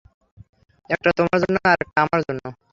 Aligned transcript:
একটা 0.89 1.09
তোমার 1.17 1.37
জন্য 1.43 1.57
আর 1.65 1.77
একটা 1.83 1.99
আমার 2.05 2.19
জন্য। 2.27 2.43